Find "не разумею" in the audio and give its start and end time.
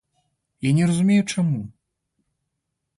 0.79-1.23